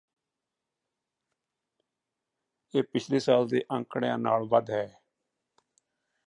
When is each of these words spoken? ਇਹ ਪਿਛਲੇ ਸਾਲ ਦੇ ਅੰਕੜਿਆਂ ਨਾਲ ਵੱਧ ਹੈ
ਇਹ 2.73 2.83
ਪਿਛਲੇ 2.83 3.19
ਸਾਲ 3.19 3.47
ਦੇ 3.47 3.61
ਅੰਕੜਿਆਂ 3.71 4.17
ਨਾਲ 4.17 4.47
ਵੱਧ 4.47 4.69
ਹੈ 4.69 4.85